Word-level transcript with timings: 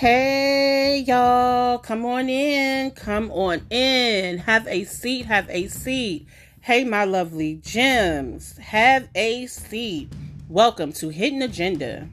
Hey, 0.00 1.04
y'all, 1.06 1.76
come 1.76 2.06
on 2.06 2.30
in, 2.30 2.92
come 2.92 3.30
on 3.32 3.60
in. 3.68 4.38
Have 4.38 4.66
a 4.66 4.84
seat, 4.84 5.26
have 5.26 5.46
a 5.50 5.68
seat. 5.68 6.26
Hey, 6.62 6.84
my 6.84 7.04
lovely 7.04 7.56
gems, 7.56 8.56
have 8.56 9.10
a 9.14 9.46
seat. 9.46 10.10
Welcome 10.48 10.94
to 10.94 11.10
Hidden 11.10 11.42
Agenda. 11.42 12.08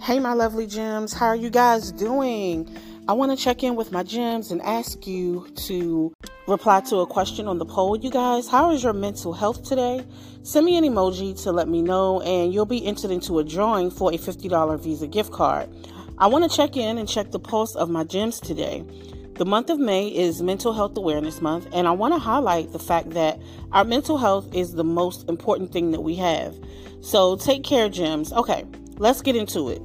Hey, 0.00 0.18
my 0.18 0.32
lovely 0.32 0.66
gems, 0.66 1.12
how 1.12 1.26
are 1.26 1.36
you 1.36 1.50
guys 1.50 1.92
doing? 1.92 2.68
I 3.10 3.12
want 3.12 3.36
to 3.36 3.44
check 3.44 3.64
in 3.64 3.74
with 3.74 3.90
my 3.90 4.04
gems 4.04 4.52
and 4.52 4.62
ask 4.62 5.04
you 5.04 5.48
to 5.66 6.14
reply 6.46 6.78
to 6.82 6.98
a 6.98 7.06
question 7.08 7.48
on 7.48 7.58
the 7.58 7.66
poll, 7.66 7.98
you 7.98 8.08
guys. 8.08 8.48
How 8.48 8.70
is 8.70 8.84
your 8.84 8.92
mental 8.92 9.32
health 9.32 9.64
today? 9.64 10.06
Send 10.44 10.64
me 10.64 10.76
an 10.76 10.84
emoji 10.84 11.42
to 11.42 11.50
let 11.50 11.66
me 11.66 11.82
know, 11.82 12.20
and 12.20 12.54
you'll 12.54 12.66
be 12.66 12.86
entered 12.86 13.10
into 13.10 13.40
a 13.40 13.44
drawing 13.44 13.90
for 13.90 14.12
a 14.12 14.16
$50 14.16 14.78
Visa 14.78 15.08
gift 15.08 15.32
card. 15.32 15.68
I 16.18 16.28
want 16.28 16.48
to 16.48 16.56
check 16.56 16.76
in 16.76 16.98
and 16.98 17.08
check 17.08 17.32
the 17.32 17.40
pulse 17.40 17.74
of 17.74 17.90
my 17.90 18.04
gems 18.04 18.38
today. 18.38 18.84
The 19.34 19.44
month 19.44 19.70
of 19.70 19.80
May 19.80 20.06
is 20.06 20.40
Mental 20.40 20.72
Health 20.72 20.96
Awareness 20.96 21.40
Month, 21.40 21.66
and 21.72 21.88
I 21.88 21.90
want 21.90 22.14
to 22.14 22.20
highlight 22.20 22.70
the 22.70 22.78
fact 22.78 23.10
that 23.10 23.40
our 23.72 23.82
mental 23.82 24.18
health 24.18 24.54
is 24.54 24.74
the 24.74 24.84
most 24.84 25.28
important 25.28 25.72
thing 25.72 25.90
that 25.90 26.02
we 26.02 26.14
have. 26.14 26.54
So 27.00 27.34
take 27.34 27.64
care, 27.64 27.88
gems. 27.88 28.32
Okay, 28.32 28.64
let's 28.98 29.20
get 29.20 29.34
into 29.34 29.68
it. 29.68 29.82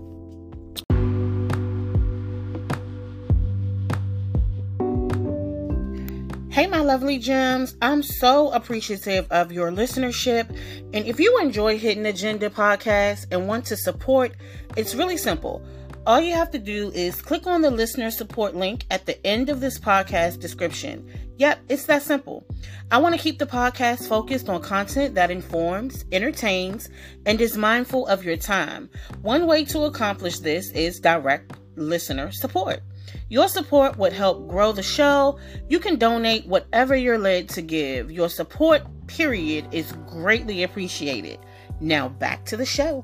Lovely 6.85 7.17
gems. 7.17 7.75
I'm 7.81 8.03
so 8.03 8.51
appreciative 8.51 9.29
of 9.31 9.51
your 9.51 9.71
listenership. 9.71 10.49
And 10.93 11.05
if 11.05 11.19
you 11.19 11.39
enjoy 11.39 11.79
Hidden 11.79 12.05
Agenda 12.05 12.49
podcast 12.49 13.25
and 13.31 13.47
want 13.47 13.65
to 13.65 13.77
support, 13.77 14.33
it's 14.77 14.93
really 14.93 15.17
simple. 15.17 15.65
All 16.05 16.21
you 16.21 16.35
have 16.35 16.51
to 16.51 16.59
do 16.59 16.91
is 16.93 17.19
click 17.19 17.47
on 17.47 17.61
the 17.61 17.71
listener 17.71 18.11
support 18.11 18.53
link 18.55 18.85
at 18.91 19.07
the 19.07 19.25
end 19.25 19.49
of 19.49 19.59
this 19.59 19.79
podcast 19.79 20.39
description. 20.39 21.11
Yep, 21.37 21.61
it's 21.67 21.85
that 21.85 22.03
simple. 22.03 22.45
I 22.91 22.99
want 22.99 23.15
to 23.15 23.21
keep 23.21 23.39
the 23.39 23.47
podcast 23.47 24.07
focused 24.07 24.47
on 24.47 24.61
content 24.61 25.15
that 25.15 25.31
informs, 25.31 26.05
entertains, 26.11 26.89
and 27.25 27.41
is 27.41 27.57
mindful 27.57 28.05
of 28.05 28.23
your 28.23 28.37
time. 28.37 28.91
One 29.23 29.47
way 29.47 29.65
to 29.65 29.85
accomplish 29.85 30.37
this 30.39 30.69
is 30.71 30.99
direct 30.99 31.53
listener 31.75 32.31
support. 32.31 32.81
Your 33.29 33.47
support 33.47 33.97
would 33.97 34.13
help 34.13 34.47
grow 34.47 34.71
the 34.71 34.83
show. 34.83 35.39
You 35.67 35.79
can 35.79 35.97
donate 35.97 36.45
whatever 36.47 36.95
you're 36.95 37.17
led 37.17 37.49
to 37.49 37.61
give. 37.61 38.11
Your 38.11 38.29
support, 38.29 38.83
period, 39.07 39.67
is 39.71 39.91
greatly 40.07 40.63
appreciated. 40.63 41.39
Now 41.79 42.09
back 42.09 42.45
to 42.45 42.57
the 42.57 42.65
show. 42.65 43.03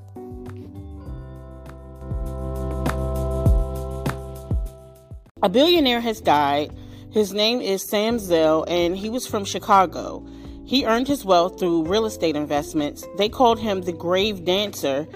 A 5.43 5.49
billionaire 5.49 6.01
has 6.01 6.21
died. 6.21 6.71
His 7.11 7.33
name 7.33 7.61
is 7.61 7.83
Sam 7.83 8.19
Zell, 8.19 8.63
and 8.67 8.95
he 8.95 9.09
was 9.09 9.25
from 9.25 9.43
Chicago. 9.43 10.25
He 10.65 10.85
earned 10.85 11.07
his 11.07 11.25
wealth 11.25 11.59
through 11.59 11.87
real 11.87 12.05
estate 12.05 12.35
investments. 12.35 13.05
They 13.17 13.27
called 13.27 13.59
him 13.59 13.81
the 13.81 13.91
Grave 13.91 14.45
Dancer 14.45 15.07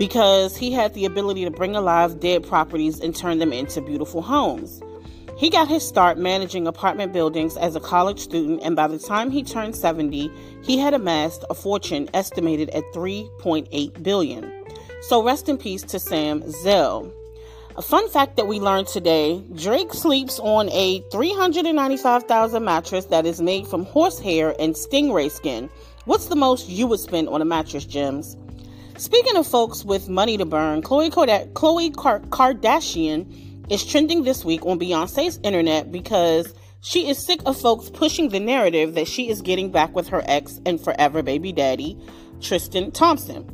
because 0.00 0.56
he 0.56 0.72
had 0.72 0.94
the 0.94 1.04
ability 1.04 1.44
to 1.44 1.50
bring 1.50 1.76
alive 1.76 2.20
dead 2.20 2.42
properties 2.42 3.00
and 3.00 3.14
turn 3.14 3.38
them 3.38 3.52
into 3.52 3.82
beautiful 3.82 4.22
homes. 4.22 4.80
He 5.36 5.50
got 5.50 5.68
his 5.68 5.86
start 5.86 6.16
managing 6.16 6.66
apartment 6.66 7.12
buildings 7.12 7.54
as 7.58 7.76
a 7.76 7.80
college 7.80 8.18
student, 8.18 8.62
and 8.62 8.74
by 8.74 8.88
the 8.88 8.98
time 8.98 9.30
he 9.30 9.42
turned 9.42 9.76
70, 9.76 10.30
he 10.62 10.78
had 10.78 10.94
amassed 10.94 11.44
a 11.50 11.54
fortune 11.54 12.08
estimated 12.14 12.70
at 12.70 12.82
3.8 12.94 14.02
billion. 14.02 14.50
So 15.02 15.22
rest 15.22 15.50
in 15.50 15.58
peace 15.58 15.82
to 15.82 15.98
Sam 15.98 16.50
Zell. 16.50 17.12
A 17.76 17.82
fun 17.82 18.08
fact 18.08 18.36
that 18.36 18.46
we 18.46 18.58
learned 18.58 18.86
today 18.86 19.44
Drake 19.54 19.92
sleeps 19.92 20.38
on 20.38 20.70
a 20.70 21.00
395,000 21.12 22.64
mattress 22.64 23.04
that 23.06 23.26
is 23.26 23.42
made 23.42 23.66
from 23.66 23.84
horsehair 23.84 24.54
and 24.58 24.74
stingray 24.74 25.30
skin. 25.30 25.68
What's 26.06 26.28
the 26.28 26.36
most 26.36 26.70
you 26.70 26.86
would 26.86 27.00
spend 27.00 27.28
on 27.28 27.42
a 27.42 27.44
mattress, 27.44 27.84
Gems? 27.84 28.38
Speaking 29.00 29.38
of 29.38 29.46
folks 29.46 29.82
with 29.82 30.10
money 30.10 30.36
to 30.36 30.44
burn, 30.44 30.82
Khloe, 30.82 31.10
Khloe 31.10 31.90
Kardashian 31.90 33.72
is 33.72 33.82
trending 33.82 34.24
this 34.24 34.44
week 34.44 34.66
on 34.66 34.78
Beyonce's 34.78 35.40
internet 35.42 35.90
because 35.90 36.52
she 36.82 37.08
is 37.08 37.16
sick 37.16 37.40
of 37.46 37.58
folks 37.58 37.88
pushing 37.88 38.28
the 38.28 38.40
narrative 38.40 38.92
that 38.96 39.08
she 39.08 39.30
is 39.30 39.40
getting 39.40 39.72
back 39.72 39.94
with 39.94 40.08
her 40.08 40.22
ex 40.26 40.60
and 40.66 40.78
forever 40.78 41.22
baby 41.22 41.50
daddy, 41.50 41.98
Tristan 42.42 42.90
Thompson. 42.90 43.48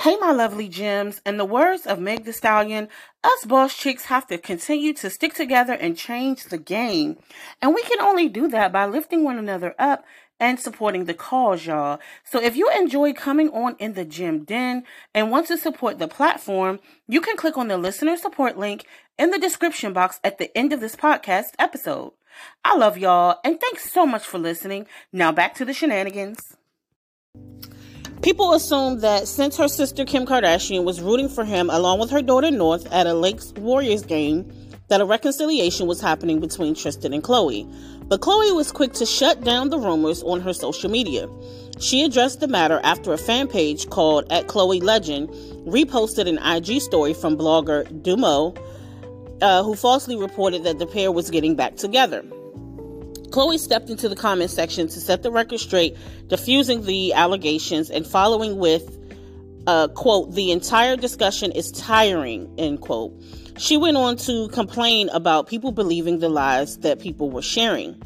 Hey, 0.00 0.16
my 0.16 0.32
lovely 0.32 0.68
gems. 0.68 1.22
In 1.24 1.38
the 1.38 1.46
words 1.46 1.86
of 1.86 1.98
Meg 1.98 2.26
the 2.26 2.34
Stallion, 2.34 2.88
us 3.24 3.46
boss 3.46 3.74
chicks 3.74 4.04
have 4.04 4.26
to 4.26 4.36
continue 4.36 4.92
to 4.94 5.08
stick 5.08 5.32
together 5.32 5.72
and 5.72 5.96
change 5.96 6.44
the 6.44 6.58
game. 6.58 7.16
And 7.62 7.74
we 7.74 7.82
can 7.84 8.02
only 8.02 8.28
do 8.28 8.48
that 8.48 8.70
by 8.70 8.84
lifting 8.84 9.24
one 9.24 9.38
another 9.38 9.74
up 9.78 10.04
and 10.40 10.58
supporting 10.58 11.04
the 11.04 11.14
cause, 11.14 11.66
y'all. 11.66 12.00
So 12.24 12.42
if 12.42 12.56
you 12.56 12.68
enjoy 12.70 13.12
coming 13.12 13.50
on 13.50 13.76
in 13.78 13.92
the 13.92 14.04
gym 14.04 14.44
den 14.44 14.84
and 15.14 15.30
want 15.30 15.46
to 15.48 15.58
support 15.58 15.98
the 15.98 16.08
platform, 16.08 16.80
you 17.06 17.20
can 17.20 17.36
click 17.36 17.56
on 17.58 17.68
the 17.68 17.76
listener 17.76 18.16
support 18.16 18.58
link 18.58 18.86
in 19.18 19.30
the 19.30 19.38
description 19.38 19.92
box 19.92 20.18
at 20.24 20.38
the 20.38 20.56
end 20.56 20.72
of 20.72 20.80
this 20.80 20.96
podcast 20.96 21.50
episode. 21.58 22.12
I 22.64 22.76
love 22.76 22.96
y'all 22.96 23.38
and 23.44 23.60
thanks 23.60 23.92
so 23.92 24.06
much 24.06 24.24
for 24.24 24.38
listening. 24.38 24.86
Now 25.12 25.30
back 25.30 25.54
to 25.56 25.64
the 25.64 25.74
shenanigans. 25.74 26.56
People 28.22 28.52
assume 28.52 29.00
that 29.00 29.26
since 29.26 29.56
her 29.56 29.68
sister 29.68 30.04
Kim 30.04 30.26
Kardashian 30.26 30.84
was 30.84 31.00
rooting 31.00 31.28
for 31.28 31.44
him 31.44 31.70
along 31.70 32.00
with 32.00 32.10
her 32.10 32.20
daughter 32.20 32.50
North 32.50 32.90
at 32.92 33.06
a 33.06 33.14
Lakers 33.14 33.54
Warriors 33.54 34.02
game, 34.02 34.50
that 34.90 35.00
a 35.00 35.04
reconciliation 35.04 35.86
was 35.86 36.00
happening 36.00 36.40
between 36.40 36.74
Tristan 36.74 37.12
and 37.14 37.22
Khloe, 37.22 37.64
But 38.08 38.20
Khloe 38.20 38.54
was 38.54 38.72
quick 38.72 38.92
to 38.94 39.06
shut 39.06 39.42
down 39.44 39.70
the 39.70 39.78
rumors 39.78 40.20
on 40.24 40.40
her 40.40 40.52
social 40.52 40.90
media. 40.90 41.28
She 41.78 42.02
addressed 42.02 42.40
the 42.40 42.48
matter 42.48 42.80
after 42.82 43.12
a 43.12 43.18
fan 43.18 43.46
page 43.46 43.88
called 43.88 44.30
at 44.30 44.48
Khloe 44.48 44.82
Legend 44.82 45.28
reposted 45.64 46.28
an 46.28 46.38
IG 46.38 46.82
story 46.82 47.14
from 47.14 47.38
blogger 47.38 47.86
Dumo, 48.02 48.58
uh, 49.40 49.62
who 49.62 49.76
falsely 49.76 50.16
reported 50.16 50.64
that 50.64 50.80
the 50.80 50.86
pair 50.86 51.12
was 51.12 51.30
getting 51.30 51.54
back 51.54 51.76
together. 51.76 52.22
Khloe 53.30 53.60
stepped 53.60 53.90
into 53.90 54.08
the 54.08 54.16
comment 54.16 54.50
section 54.50 54.88
to 54.88 55.00
set 55.00 55.22
the 55.22 55.30
record 55.30 55.60
straight, 55.60 55.96
diffusing 56.26 56.82
the 56.82 57.12
allegations 57.12 57.88
and 57.90 58.04
following 58.04 58.58
with, 58.58 58.98
uh, 59.66 59.88
quote, 59.88 60.32
the 60.34 60.50
entire 60.50 60.96
discussion 60.96 61.52
is 61.52 61.70
tiring, 61.72 62.52
end 62.58 62.80
quote. 62.80 63.12
She 63.58 63.76
went 63.76 63.96
on 63.96 64.16
to 64.18 64.48
complain 64.48 65.08
about 65.10 65.46
people 65.46 65.72
believing 65.72 66.18
the 66.18 66.28
lies 66.28 66.78
that 66.78 67.00
people 67.00 67.30
were 67.30 67.42
sharing. 67.42 68.00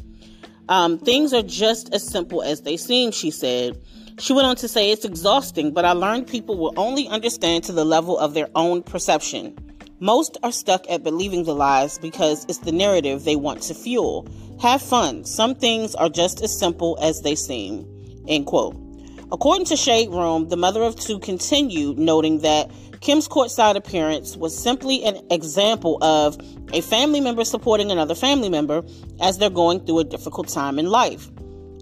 Um, 0.67 0.97
things 0.97 1.33
are 1.33 1.43
just 1.43 1.93
as 1.93 2.05
simple 2.05 2.41
as 2.41 2.61
they 2.61 2.75
seem, 2.75 3.11
she 3.11 3.31
said. 3.31 3.79
She 4.19 4.33
went 4.33 4.47
on 4.47 4.55
to 4.57 4.67
say, 4.67 4.91
It's 4.91 5.05
exhausting, 5.05 5.71
but 5.71 5.85
I 5.85 5.91
learned 5.91 6.27
people 6.27 6.57
will 6.57 6.73
only 6.77 7.07
understand 7.07 7.63
to 7.65 7.71
the 7.71 7.85
level 7.85 8.17
of 8.17 8.33
their 8.33 8.49
own 8.55 8.81
perception. 8.81 9.55
Most 9.99 10.37
are 10.43 10.51
stuck 10.51 10.85
at 10.89 11.03
believing 11.03 11.45
the 11.45 11.55
lies 11.55 11.97
because 11.99 12.45
it's 12.49 12.59
the 12.59 12.71
narrative 12.71 13.23
they 13.23 13.35
want 13.35 13.61
to 13.63 13.73
fuel. 13.73 14.27
Have 14.61 14.81
fun. 14.81 15.23
Some 15.23 15.55
things 15.55 15.95
are 15.95 16.09
just 16.09 16.41
as 16.41 16.57
simple 16.57 16.97
as 17.01 17.21
they 17.21 17.35
seem. 17.35 17.87
End 18.27 18.45
quote. 18.45 18.84
According 19.31 19.65
to 19.65 19.75
Shade 19.75 20.09
Room, 20.09 20.49
the 20.49 20.57
mother 20.57 20.83
of 20.83 20.95
two 20.95 21.19
continued, 21.19 21.97
noting 21.97 22.39
that 22.39 22.69
Kim's 23.01 23.27
courtside 23.27 23.75
appearance 23.75 24.37
was 24.37 24.55
simply 24.57 25.03
an 25.03 25.19
example 25.31 25.97
of 26.03 26.37
a 26.73 26.81
family 26.81 27.21
member 27.21 27.43
supporting 27.43 27.91
another 27.91 28.13
family 28.13 28.49
member 28.49 28.83
as 29.21 29.37
they're 29.37 29.49
going 29.49 29.83
through 29.85 29.99
a 29.99 30.03
difficult 30.03 30.47
time 30.47 30.77
in 30.77 30.85
life. 30.87 31.29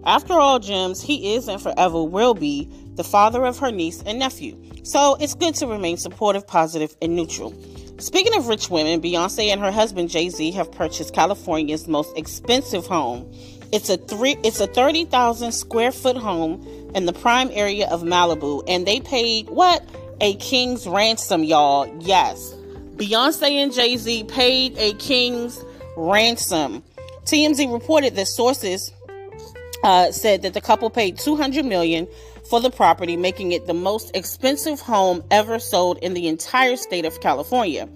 After 0.05 0.33
all, 0.33 0.59
gems, 0.59 1.01
he 1.01 1.35
is 1.35 1.47
and 1.47 1.61
forever 1.61 2.03
will 2.03 2.33
be 2.33 2.69
the 2.95 3.03
father 3.03 3.45
of 3.45 3.59
her 3.59 3.71
niece 3.71 4.01
and 4.05 4.19
nephew. 4.19 4.57
So 4.83 5.15
it's 5.19 5.33
good 5.33 5.55
to 5.55 5.67
remain 5.67 5.97
supportive, 5.97 6.47
positive, 6.47 6.95
and 7.01 7.15
neutral. 7.15 7.53
Speaking 7.99 8.35
of 8.35 8.47
rich 8.47 8.69
women, 8.69 9.01
Beyonce 9.01 9.47
and 9.47 9.61
her 9.61 9.71
husband 9.71 10.09
Jay 10.09 10.29
Z 10.29 10.51
have 10.51 10.71
purchased 10.71 11.13
California's 11.13 11.87
most 11.87 12.17
expensive 12.17 12.85
home. 12.85 13.31
It's 13.71 13.89
a 13.89 13.97
three. 13.97 14.35
It's 14.43 14.59
a 14.59 14.67
thirty 14.67 15.05
thousand 15.05 15.53
square 15.53 15.91
foot 15.91 16.17
home 16.17 16.82
in 16.95 17.05
the 17.05 17.13
prime 17.13 17.49
area 17.51 17.87
of 17.89 18.03
Malibu, 18.03 18.63
and 18.67 18.85
they 18.85 18.99
paid 18.99 19.49
what 19.49 19.83
a 20.21 20.35
king's 20.35 20.87
ransom, 20.87 21.43
y'all. 21.43 21.87
Yes. 21.99 22.53
Beyonce 22.95 23.49
and 23.51 23.73
Jay 23.73 23.97
Z 23.97 24.25
paid 24.25 24.77
a 24.77 24.93
king's 24.93 25.63
ransom. 25.97 26.83
TMZ 27.25 27.71
reported 27.71 28.15
that 28.15 28.27
sources 28.27 28.91
uh, 29.83 30.11
said 30.11 30.41
that 30.43 30.53
the 30.53 30.61
couple 30.61 30.89
paid 30.89 31.17
200 31.17 31.65
million 31.65 32.07
for 32.49 32.59
the 32.59 32.69
property, 32.69 33.17
making 33.17 33.51
it 33.51 33.67
the 33.67 33.73
most 33.73 34.15
expensive 34.15 34.79
home 34.79 35.23
ever 35.31 35.59
sold 35.59 35.97
in 35.99 36.13
the 36.13 36.27
entire 36.27 36.75
state 36.75 37.05
of 37.05 37.19
California, 37.21 37.87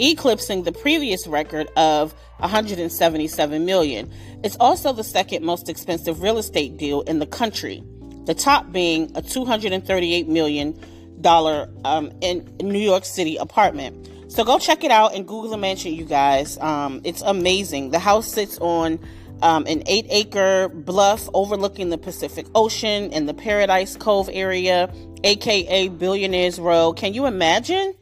eclipsing 0.00 0.64
the 0.64 0.72
previous 0.72 1.26
record 1.26 1.68
of 1.76 2.12
177 2.38 3.64
million. 3.64 4.12
It's 4.42 4.56
also 4.58 4.92
the 4.92 5.04
second 5.04 5.44
most 5.44 5.68
expensive 5.68 6.20
real 6.20 6.38
estate 6.38 6.76
deal 6.76 7.02
in 7.02 7.20
the 7.20 7.26
country. 7.26 7.82
The 8.24 8.34
top 8.34 8.72
being 8.72 9.10
a 9.14 9.22
238 9.22 10.28
million 10.28 10.78
dollar 11.20 11.70
um, 11.84 12.12
in 12.20 12.48
New 12.60 12.78
York 12.78 13.04
City 13.04 13.36
apartment. 13.36 14.08
So 14.28 14.44
go 14.44 14.58
check 14.58 14.82
it 14.82 14.90
out 14.90 15.14
and 15.14 15.26
Google 15.26 15.50
the 15.50 15.56
mansion, 15.56 15.92
you 15.94 16.04
guys. 16.04 16.58
Um, 16.58 17.00
it's 17.04 17.22
amazing. 17.22 17.90
The 17.90 17.98
house 17.98 18.32
sits 18.32 18.58
on 18.58 18.98
um, 19.42 19.66
an 19.66 19.82
eight 19.86 20.06
acre 20.08 20.68
bluff 20.68 21.28
overlooking 21.34 21.90
the 21.90 21.98
Pacific 21.98 22.46
Ocean 22.54 23.12
in 23.12 23.26
the 23.26 23.34
Paradise 23.34 23.96
Cove 23.96 24.30
area, 24.32 24.92
aka 25.24 25.88
Billionaires 25.88 26.58
Row. 26.58 26.92
Can 26.92 27.12
you 27.14 27.26
imagine? 27.26 27.94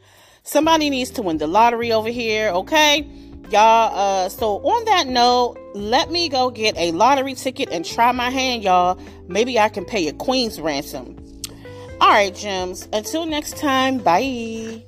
Somebody 0.43 0.89
needs 0.89 1.11
to 1.11 1.21
win 1.21 1.37
the 1.37 1.47
lottery 1.47 1.91
over 1.91 2.09
here, 2.09 2.49
okay? 2.49 3.07
Y'all, 3.51 3.91
uh, 3.93 4.29
so 4.29 4.59
on 4.59 4.85
that 4.85 5.07
note, 5.07 5.57
let 5.73 6.09
me 6.09 6.29
go 6.29 6.49
get 6.49 6.77
a 6.77 6.93
lottery 6.93 7.33
ticket 7.33 7.67
and 7.69 7.83
try 7.83 8.13
my 8.13 8.29
hand, 8.29 8.63
y'all. 8.63 8.97
Maybe 9.27 9.59
I 9.59 9.67
can 9.67 9.83
pay 9.83 10.07
a 10.07 10.13
queen's 10.13 10.61
ransom. 10.61 11.17
All 11.99 12.09
right, 12.09 12.33
gems. 12.33 12.87
Until 12.93 13.25
next 13.25 13.57
time, 13.57 13.97
bye. 13.97 14.83